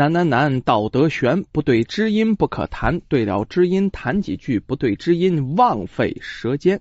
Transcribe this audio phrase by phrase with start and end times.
[0.00, 6.80] 难难难，道德悬，不对知音不可谈，对了知音谈几句，不对知音枉费舌尖。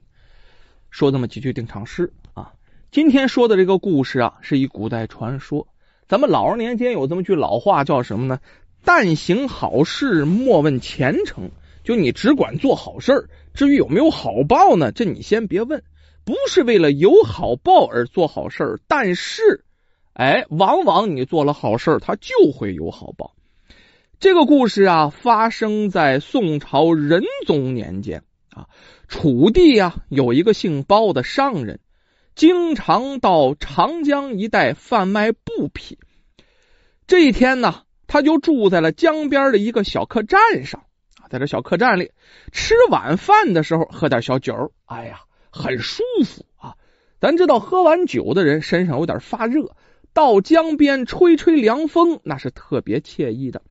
[0.90, 2.54] 说这么几句定场诗啊。
[2.92, 5.68] 今天说的这个故事啊，是一古代传说。
[6.08, 8.40] 咱们老人年间有这么句老话，叫什么呢？
[8.86, 11.52] 但行好事，莫问前程。
[11.84, 14.94] 就你只管做好事儿至于有没有好报呢？
[14.94, 15.84] 这你先别问。
[16.24, 19.66] 不是为了有好报而做好事儿但是，
[20.20, 23.38] 哎，往往你做了好事他就会有好报。
[24.20, 28.68] 这个故事啊，发生在宋朝仁宗年间啊。
[29.08, 31.80] 楚地啊，有一个姓包的商人，
[32.36, 35.98] 经常到长江一带贩卖布匹。
[37.08, 40.84] 这一天呢，他就住在了江边的一个小客栈上
[41.22, 42.12] 啊，在这小客栈里
[42.52, 44.74] 吃晚饭的时候，喝点小酒。
[44.84, 45.22] 哎呀！
[45.50, 46.76] 很舒服啊！
[47.22, 49.76] 咱知道喝完酒的人身上有点发热，
[50.14, 53.62] 到江边吹吹凉风，那是特别惬意的。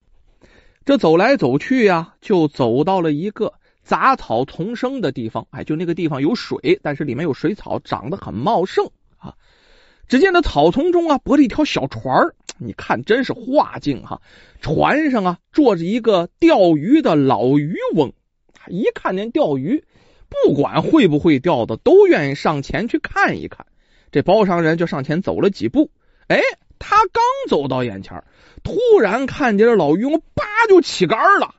[0.85, 5.47] 这走来走去呀，就走到了一个杂草丛生的地方。
[5.51, 9.35] 哎，就那个地方有水，但是里面有水草，长得很茂盛啊。
[10.07, 14.23] 只见那草丛中啊，泊着一条小船你看真是画境哈。
[14.61, 18.13] 船上啊，坐着一个钓鱼的老渔翁，
[18.69, 19.85] 一看见钓鱼。
[20.47, 23.67] 不管会不会钓的，都愿意上前去看一看。
[24.11, 25.91] 这包商人就上前走了几步，
[26.29, 26.41] 哎，
[26.79, 28.23] 他刚走到眼前，
[28.63, 31.55] 突然看见这老渔翁叭就起杆了。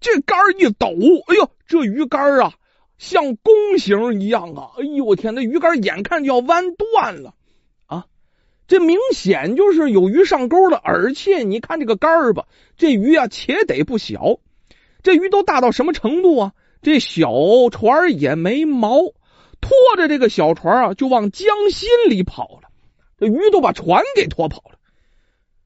[0.00, 0.88] 这杆一抖，
[1.28, 2.54] 哎呦，这鱼竿啊，
[2.98, 4.70] 像弓形一样啊！
[4.78, 7.34] 哎呦，我天，那鱼竿眼看就要弯断了
[7.86, 8.06] 啊！
[8.68, 14.38] 这明显就是有鱼上钩了，而且你看这个杆吧，这鱼啊，且得不小。
[15.02, 16.52] 这鱼都大到什么程度啊？
[16.82, 17.30] 这小
[17.70, 18.98] 船也没毛，
[19.60, 22.65] 拖着这个小船啊，就往江心里跑了。
[23.18, 24.78] 这鱼都把船给拖跑了。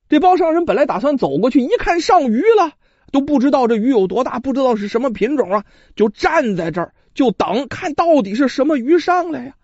[0.09, 2.73] 这包商人本来打算走过去，一看上鱼了，
[3.13, 9.55] 都不知道这鱼有多大，不知道是什么品种啊，就站在这儿就等，看到底是什么鱼上来呀？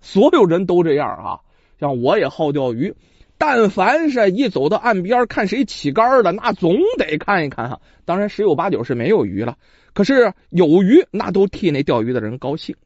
[0.00, 1.40] 所有人都这样啊，
[1.78, 2.94] 像我也好钓鱼，
[3.36, 7.80] 但凡是一走到岸边，看谁起竿了，那总得看一看哈。
[8.04, 9.56] 当然，十有八九是没有鱼了。
[9.92, 12.76] 可是有鱼，那都替那钓鱼的人高兴。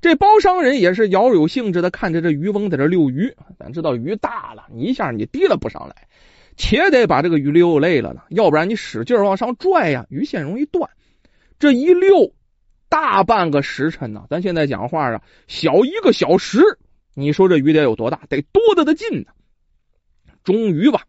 [0.00, 3.34] 这包商人也是饶有兴致的看着这渔翁在这遛鱼。
[3.58, 6.08] 咱知道鱼大了，你一下你提了不上来，
[6.56, 10.90] 且得把这个鱼溜累了呢，要不然你使劲往上拽呀，鱼线容易断。
[11.58, 12.32] 这一溜
[12.88, 16.60] 大半个时辰呢，咱现在讲话啊，小一个小时，
[17.14, 18.20] 你说这鱼得有多大？
[18.28, 19.32] 得多大的劲呢？
[20.44, 21.02] 终于吧。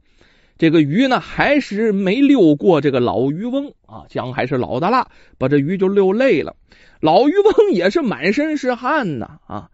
[0.58, 6.56] 这个鱼呢，还是没溜过这个老渔翁啊，江还是老的辣，把这鱼就溜累了。
[7.00, 9.70] 老渔翁也是满身是汗呐啊，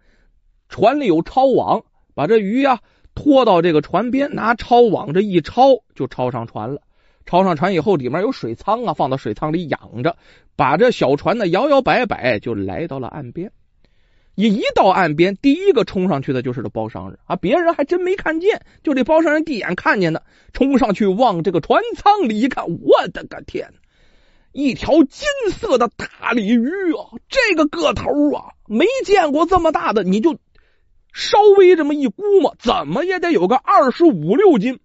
[0.68, 1.84] 船里有抄网，
[2.14, 2.80] 把这鱼呀
[3.16, 6.82] 拖到这个船边，拿抄网这一抄就抄上船了。
[7.26, 10.18] 抄上船以后，里面有水仓啊，放到水仓里养着，
[10.58, 13.54] 把这小船呢摇摇摆摆就来到了岸边。
[14.36, 17.36] 一一到岸边，第一个冲上去的就是这包商人啊！
[17.36, 20.24] 别人还真没看见，就这包商人第一眼看见的，
[20.54, 23.74] 冲上去往这个船舱里一看，我的个天！
[24.52, 30.04] 一条金色的大鲤鱼啊，这个个头啊，没见过这么大的。
[30.04, 30.38] 你就
[31.14, 34.80] 稍微这么一估摸，怎么也得有个二十五六斤，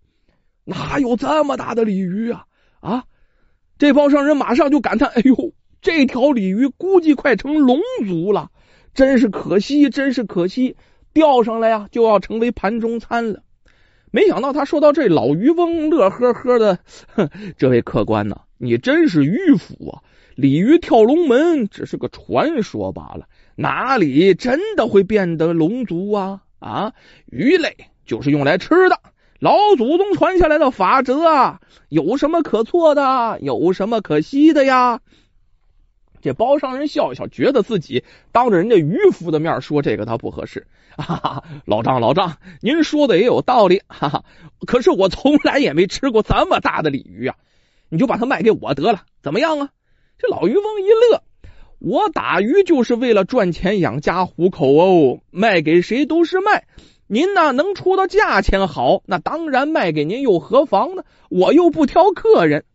[0.64, 2.44] 哪有这么大的鲤鱼啊？
[2.81, 3.04] 啊！
[3.78, 8.50] 这包商人马上就感叹：“哎呦，这条鲤鱼估计快成龙族了。”
[8.98, 10.75] 真是可惜，真是可惜，
[11.12, 13.44] 钓上来呀就要成为盘中餐了。
[14.10, 16.81] 没想到他说到这，老渔翁乐呵呵的，
[17.14, 20.03] 哼，这位客官呐，你真是迂腐啊！
[20.34, 26.41] 鲤鱼跳龙门只是个传说罢了，哪里真的会变得龙族啊？
[26.58, 26.92] 啊，
[27.26, 28.98] 鱼类就是用来吃的，
[29.38, 33.38] 老祖宗传下来的法则啊，有什么可错的？
[33.42, 34.98] 有什么可惜的呀？
[36.28, 40.66] 这包商人笑一笑，觉得自己当着人家渔夫的面说这个他不合适。
[40.91, 43.81] 哈哈，老张老张，您说的也有道理。
[43.89, 44.25] 哈哈，
[44.67, 47.37] 可是我从来也没吃过这么大的鲤鱼啊！
[47.88, 49.70] 你就把它卖给我得了，怎么样啊？
[50.19, 51.23] 这老渔翁一乐，
[51.79, 56.67] 我打鱼就是为了赚钱养家糊口哦，卖给谁都是卖。
[57.06, 61.05] 您呢能出到价钱好，那当然卖给您又何妨呢？
[61.31, 62.67] 我又不挑客人。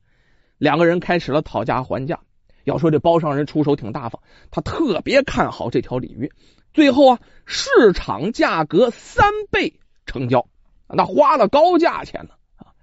[0.58, 2.22] 两个人开始了讨价还价。
[2.64, 4.22] 要说这包商人出手挺大方，
[4.52, 6.32] 他特别看好这条鲤鱼，
[6.74, 9.74] 最后啊市场价格三倍
[10.06, 10.48] 成交，
[10.88, 12.74] 那花了高价钱呢啊！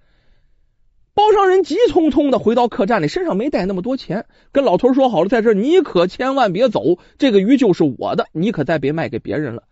[1.15, 9.65] 包商人急匆匆的回到客栈里，身上没带那么多钱，跟老头说好了，在这你可千万别走，这个鱼就是我的，你可再别卖给别人了。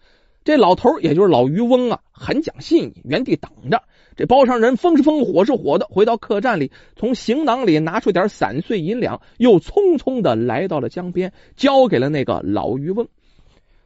[0.44, 3.82] 这老头也就是老渔翁啊，很讲信义，原地等着。
[4.18, 13.06] 这包商人风是风，火是火的，回到客栈里，从行囊里拿出点散碎银两，又匆匆的来到了江边，交给了那个老渔翁。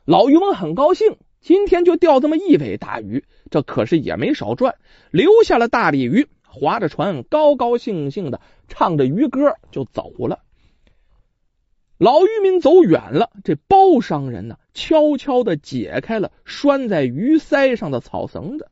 [0.06, 4.76] 老渔翁很高兴，今天就钓这么一尾大鱼，这可是也没少赚，
[5.11, 10.38] 留下了大鲤鱼，划着船，高高兴兴的唱着渔歌就走了。
[11.99, 18.70] 老渔民走远了，这包商人呢，悄悄的解开了拴在鱼鳃上的草绳子。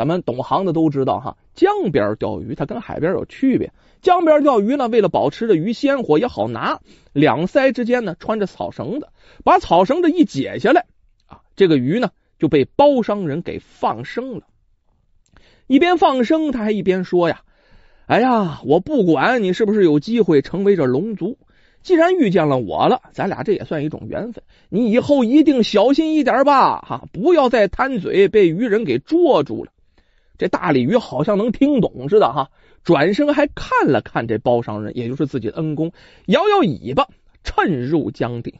[0.00, 3.70] 咱们懂行的都知道哈，江边钓鱼它跟海边有区别。
[4.00, 6.80] 江边钓鱼呢，为了保持着鱼鲜活也好拿，
[7.12, 9.08] 两腮之间呢穿着草绳子，
[9.44, 10.86] 把草绳子一解下来
[11.26, 12.08] 啊，这个鱼呢
[12.38, 14.44] 就被包商人给放生了。
[15.66, 17.42] 一边放生，他还一边说呀
[18.08, 21.36] ：“哎呀，我不管你是不是有机会成为这龙族。”
[21.84, 24.42] 既然遇见了我了，咱俩这也算一种缘分。
[24.70, 29.70] 你以后一定小心一点吧，哈，不要再贪嘴，被鱼人给捉住了。
[30.40, 32.50] 这大鲤鱼好像能听懂似的，哈，
[32.82, 35.92] 转身还看了看这包商人，也就是自己的恩公，
[36.24, 37.06] 摇摇尾巴，
[37.44, 38.58] 趁入江底。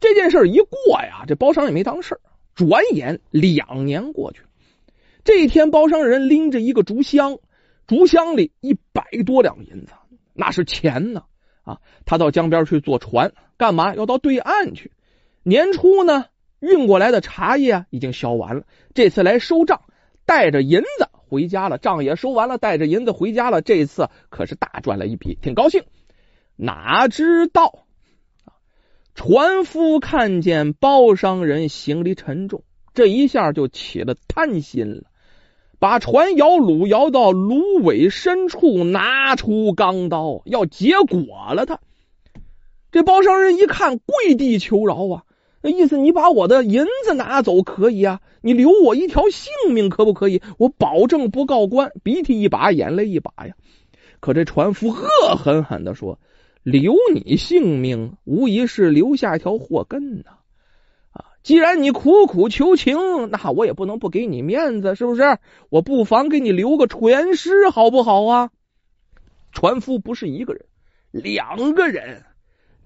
[0.00, 2.18] 这件事一过呀，这包商也没当事
[2.56, 4.40] 转眼两年过去，
[5.22, 7.38] 这一天，包商人拎着一个竹箱，
[7.86, 9.92] 竹箱里一百多两银子，
[10.34, 11.22] 那是钱呢。
[11.62, 14.90] 啊，他到江边去坐船，干嘛要到对岸去？
[15.44, 16.24] 年初呢，
[16.58, 18.64] 运过来的茶叶已经销完了，
[18.94, 19.82] 这次来收账，
[20.30, 25.82] 带着银子回家了，账也收完了，带着银子回家了，这次可是大赚了一笔，挺高兴。
[26.54, 27.80] 哪知道，
[29.16, 32.62] 船夫看见包商人行李沉重，
[32.94, 35.02] 这一下就起了贪心了。
[35.80, 41.80] 把船摇橹摇到芦苇深处，拿出钢刀要结果了他。
[42.92, 45.24] 这包商人一看，跪地求饶啊！
[45.62, 50.40] 那意思，你把我的银子拿走可以啊，你留我一条性命可不可以？
[50.58, 51.92] 我保证不告官。
[52.02, 53.54] 鼻涕一把，眼泪一把呀！
[54.20, 56.18] 可这船夫恶狠狠的说
[56.62, 60.36] ：“留你性命，无疑是留下一条祸根呐。”
[61.42, 65.38] 既然你苦苦求情，那我也不能不给你面子，是不是？
[65.70, 68.50] 我不妨给你留个全尸，好不好啊？
[69.52, 70.66] 船夫不是一个人，
[71.10, 72.24] 两个人，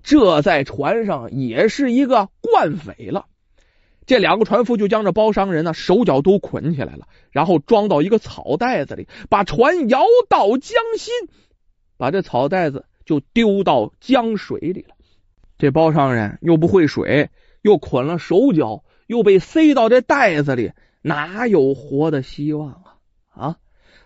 [0.04, 3.26] 这在船上也是一个惯匪了。
[4.06, 11.12] 这两个船夫就将这包商人呢手脚都捆起来了，然后装到一个草袋子里，把船摇到江心，
[11.96, 14.94] 把这草袋子就丢到江水里了。
[15.58, 17.30] 这包商人又不会水。
[17.64, 22.98] 又捆了手脚，又被塞到这袋子里，哪有活的希望啊？
[23.30, 23.56] 啊！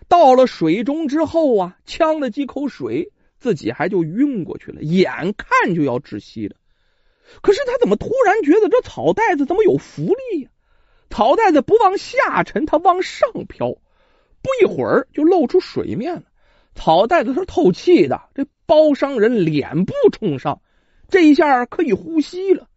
[0.07, 6.55] 到了水中之后啊，呛了几口水，自己还就晕过去了，眼看就要窒息了。
[7.41, 10.49] 可是他怎么突然觉得这草袋子怎么有浮力呀？
[11.09, 16.23] 草袋子不往下沉，它往上飘，不一会儿就露出水面了。
[16.75, 20.61] 草袋子是透气的，这包商人脸部冲上，
[21.07, 22.67] 这一下可以呼吸了。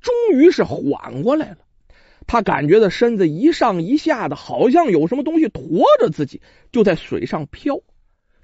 [0.00, 1.58] 终于是缓过来了，
[2.26, 6.40] 他感觉到身子一上一下的，好像有什么东西驮着自己，
[6.72, 7.80] 就在水上漂。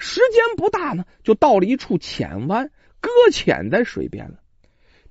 [0.00, 2.70] 时间不大呢，就到了一处浅湾，
[3.00, 4.40] 搁浅在水边了。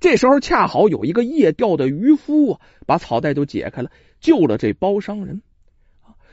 [0.00, 3.90] 这时候恰好有一个夜钓的渔夫啊，把草袋就解开了，
[4.20, 5.42] 救了这包商人。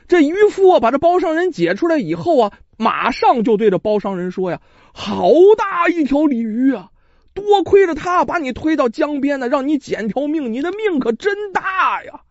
[0.08, 4.60] 这渔夫啊，把这包商人解出来以后啊，马上就对着包商人说呀
[4.92, 6.90] ：“好大一条鲤鱼啊！”
[7.34, 12.22] 多亏了他把你推到江边呢，让你捡条命，你的命可真大呀！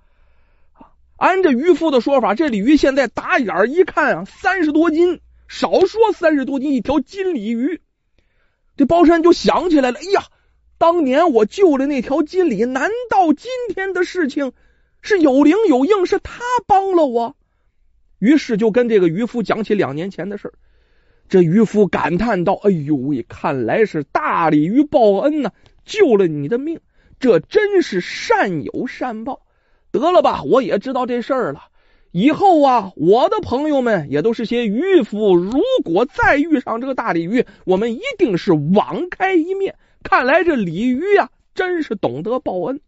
[1.15, 7.81] 按这渔夫的说法，这鲤鱼现在打眼一看啊，三十多斤，少说三十多斤一条金鲤鱼。
[8.75, 10.23] 这包山就想起来了，哎呀，
[10.77, 14.53] 当年我救了那条金鲤，难道今天的事情
[15.01, 17.35] 是有灵有应，是他帮了我？
[18.19, 20.53] 于是就跟这个渔夫讲起两年前的事。
[21.29, 25.51] 这渔夫感叹道：“哎呦喂，看来是大鲤鱼报恩呢，
[25.83, 26.79] 救了你的命，
[27.19, 29.45] 这真是善有善报。
[29.91, 31.63] 得了吧，我也知道这事儿了。
[32.17, 39.75] 以后啊，我的朋友们也都是些渔夫，如果再遇上这个大鲤鱼，我们一定是网开一面。
[40.01, 42.81] 看来这鲤鱼呀，真是懂得报恩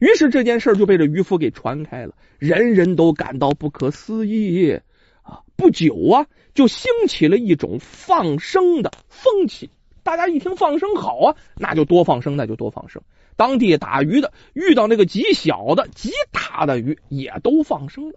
[0.00, 4.80] 于是这件事就被这渔夫给传开了，人人都感到不可思议
[5.22, 5.42] 啊！
[5.54, 6.26] 不久啊。
[6.52, 9.70] 就兴起了一种放生的风气，
[10.02, 13.02] 大家一听放生好啊，那就多放生，那就多放生。
[13.40, 18.16] 当地打鱼的遇到那个极小的、极大的鱼，也都放生了。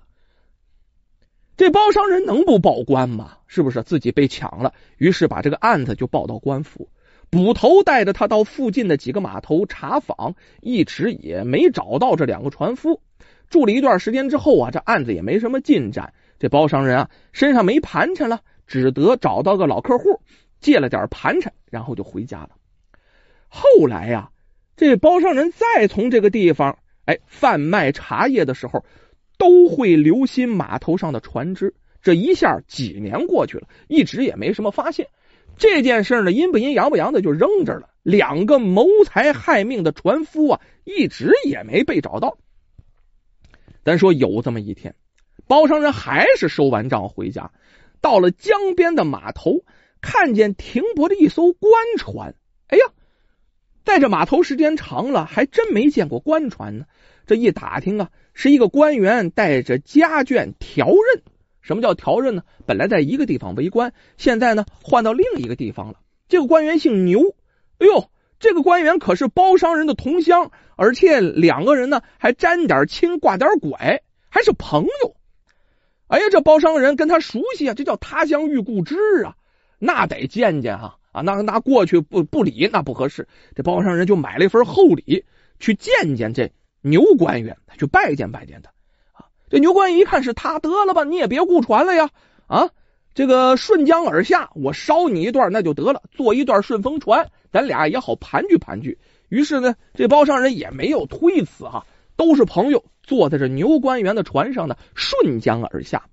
[1.56, 3.38] 这包商人能不报官吗？
[3.48, 4.74] 是不是自己被抢了？
[4.98, 6.90] 于是把这个案子就报到官府。
[7.30, 13.00] 捕头带着他到附近的几个码头查访，一直也没找到这两个船夫。
[13.50, 16.14] 住了一段时间之后啊，这案子也没什么进展。
[16.38, 20.20] 这包商人啊，身上没盘缠了，只得找到个老客户
[20.60, 22.50] 借了点盘缠，然后就回家了。
[23.48, 24.32] 后来呀，
[24.76, 28.86] 这包商人再从这个地方哎贩卖茶叶的时候，
[29.38, 31.74] 都会留心码头上的船只。
[32.02, 35.08] 这一下几年过去了，一直也没什么发现。
[35.58, 37.90] 这件事呢，阴不阴阳不阳的就扔这了。
[38.02, 42.38] 两个谋财害命的船夫啊，一直也没被找到。
[43.86, 44.96] 咱说有这么一天，
[45.48, 47.52] 包商人还是收完账回家，
[48.02, 49.64] 到了江边的码头，
[50.02, 52.36] 看见停泊着一艘官船。
[52.68, 52.84] 哎呀，
[53.84, 56.86] 在这码头时间长了，还真没见过官船呢。
[57.26, 61.24] 这一打听啊，是一个官员带着家眷调任。
[61.62, 62.44] 什么叫调任呢？
[62.66, 66.00] 本来在一个地方为官，现在呢换到另一个地方了。
[66.28, 67.36] 这个官员姓牛，
[67.80, 68.10] 哎呦，
[68.40, 75.16] 这个官员可是包商人的同乡，而且两个人呢还沾点亲，挂点拐，还是朋友。
[76.08, 79.36] 哎呀，这包商人跟他熟悉啊，这叫他乡遇故知啊，
[79.80, 83.30] 那得见见哈啊，那那过去不不理那不合适。
[83.56, 85.24] 这包商人就买了一份厚礼
[85.60, 86.52] 去见见这
[86.82, 88.74] 牛官员，去拜见拜见他。
[89.50, 92.10] 这牛官员一看是他，得了吧，你也别顾船了呀！
[92.48, 92.72] 啊，
[93.14, 98.98] 这个顺江而下，我捎你一段那就得了，坐一段顺风船，咱俩也好盘踞盘踞。
[99.30, 106.08] 于是呢，这包商人也没有推辞哈，都是朋友，坐在这牛官员的船上呢，顺江而下。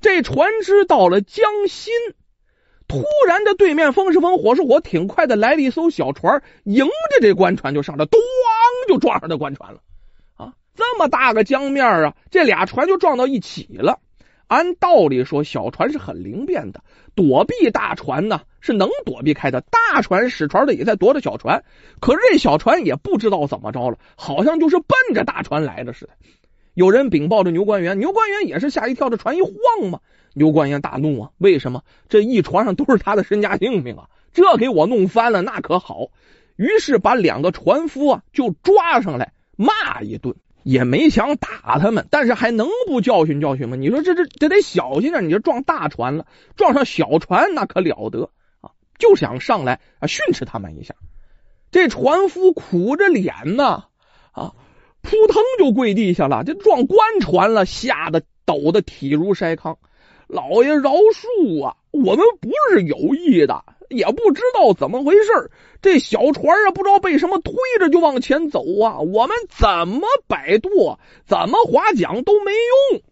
[0.00, 1.92] 这船只到了江心，
[2.94, 8.16] 突然这对面风是风，火是火，挺快的来了一艘小船，迎着这官船就上来，咣
[8.86, 9.80] 就撞上这官船了
[10.36, 10.52] 啊。
[10.74, 13.98] 这么大个江面啊，这俩船就撞到一起了。
[14.46, 16.82] 按道理说，小船是很灵便的，
[17.14, 19.60] 躲避大船呢是能躲避开的。
[19.62, 21.64] 大船使船的也在躲着小船，
[22.00, 26.12] 可是这小船也不知道怎么着了，好像就是奔着大船来的似的。
[26.74, 30.00] 有人禀报着牛官员，牛官员也是吓一跳，这船一晃嘛。
[30.34, 31.30] 刘官爷大怒啊！
[31.38, 31.82] 为什么？
[32.10, 34.10] 这一船上都是他的身家性命啊！
[34.34, 36.08] 这给我弄翻了，那可好。
[36.56, 40.36] 于是把两个船夫啊就抓上来骂一顿。
[40.62, 43.76] 也没想打他们，但是还能不教训教训吗？
[43.76, 46.24] 你说这这这得小心点，你这撞大船了，
[46.56, 48.30] 撞上小船那可了得
[48.62, 48.70] 啊！
[48.98, 50.94] 就想上来啊训斥他们一下。
[51.70, 53.84] 这船夫苦着脸呢
[54.32, 54.54] 啊，
[55.02, 56.44] 扑腾就跪地下了。
[56.44, 59.76] 这撞官船了，吓得抖得体如筛糠。
[60.34, 63.64] 老爷饶恕啊，我们不是有意的。
[63.90, 68.98] 也不知道怎么回事，这小船啊，不知道被什么推着就往前走啊！
[68.98, 72.50] 我们怎么摆渡，怎么划桨都没
[72.90, 73.02] 用。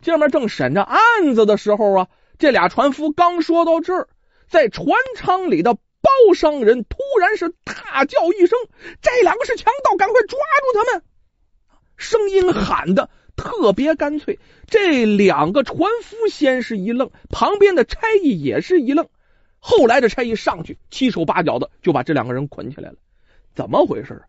[0.00, 4.08] 这面正审着案子的时候啊，这俩船夫刚说到这儿，
[4.48, 4.86] 在船
[5.16, 8.58] 舱里的包商人突然是大叫一声
[9.02, 11.02] ：“这两个是强盗，赶快抓住他们！”
[11.96, 14.38] 声音喊的特别干脆。
[14.66, 19.08] 这两个船夫先是一愣，旁边的差役也是一愣。
[19.58, 22.96] 后来这差役上去七手八脚的就把这两个人捆起来了，
[23.54, 24.22] 怎么回事？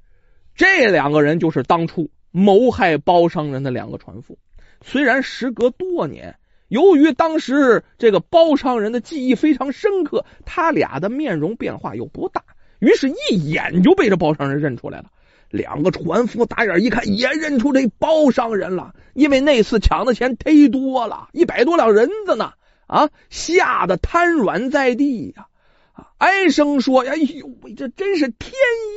[0.55, 4.37] 这两个人就是当初谋害包商人的两个船夫。
[4.83, 6.35] 虽然时隔多年，
[6.67, 12.43] 由于当时这个包商人的记忆非常深刻，他俩的面容变化又不大，
[12.79, 15.05] 于是一眼就被这包商人认出来了。
[15.53, 22.53] 两个船夫打眼一看，也认出这包商人了，因为那次抢的钱忒多了，一百多两银子呢。
[22.85, 23.09] 啊！
[23.29, 25.47] 吓得瘫软在地呀！
[25.93, 28.51] 啊，哀声说：“哎呦，这真是天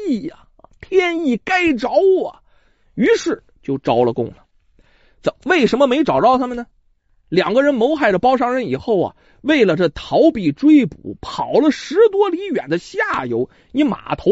[0.08, 0.48] 意呀！
[0.80, 1.88] 天意该着
[2.26, 2.42] 啊！”
[2.94, 4.44] 于是就招了供了。
[5.22, 6.66] 怎为什么没找着他们呢？
[7.28, 14.30] 两个人谋害了包商人以后啊，为了这逃避追捕，跑了十多里远的下游一码头，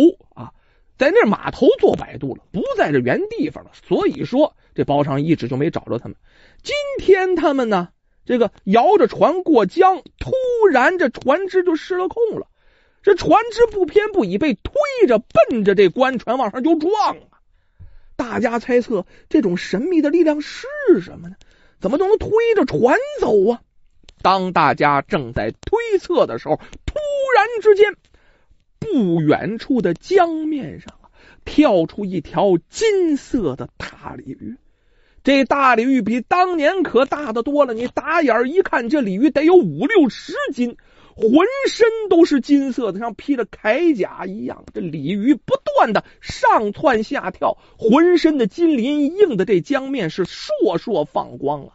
[0.96, 3.70] 在那码头做摆渡了，不在这原地方了。
[3.86, 6.16] 所以说，这包商一直就没找着他们。
[6.62, 7.88] 今天他们呢？
[8.26, 10.32] 这个摇着船过江，突
[10.72, 12.46] 然这船只就失了控了。
[13.02, 17.44] 这船只不偏不倚，被推着奔着这官船往上就撞啊！
[18.16, 20.66] 大家猜测这种神秘的力量是
[21.02, 21.36] 什么呢？
[21.80, 23.60] 怎么都能推着船走啊？
[24.22, 26.94] 当大家正在推测的时候，突
[27.36, 27.94] 然之间，
[28.84, 31.08] 不远处的江面上啊
[31.44, 34.56] 跳出一条金色的大鲤鱼。
[35.22, 40.76] 这大鲤鱼比当年可大的多了，你打眼一看，这鲤鱼得有五六十斤，
[41.16, 44.64] 浑身都是金色的，像披着铠甲一样。
[44.74, 51.72] 这鲤鱼不断的上窜下跳，浑身的金鳞映的这江面是烁烁放光啊！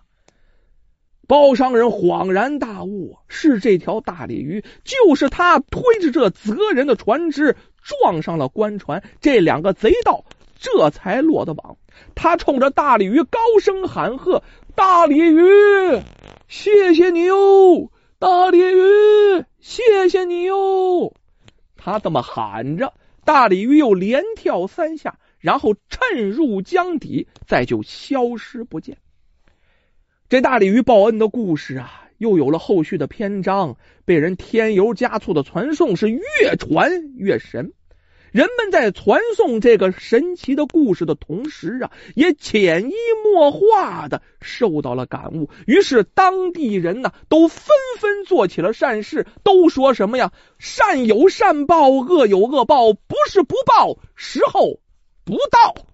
[1.30, 10.26] 包商人恍然大悟，是这条大鲤鱼，就是他推着这责人的船只撞上了官船，这两个贼盗
[10.58, 11.78] 这才落的网。
[12.16, 14.42] 他冲着大鲤鱼高声喊喝
[14.74, 16.02] ：“大鲤鱼，
[16.48, 17.92] 谢谢你哟！
[18.18, 21.14] 大鲤鱼，谢谢你哟！
[21.78, 28.98] 他这么喊着，大鲤鱼又连跳三下，然后沉入江底，再就消失不见。
[30.30, 37.74] 这大鲤鱼报恩的故事啊，又有了后续的篇章，被人添油加醋的传颂，是越传越神。
[38.32, 42.94] 人们在传颂这个神奇的故事的同时啊，也潜移
[43.24, 45.50] 默化的受到了感悟。
[45.66, 50.32] 于是当地人呢，都纷纷做起了善事，都说什么呀？
[50.60, 54.80] 善有善报，恶有恶报，不是不报，时候
[55.26, 55.89] 不到。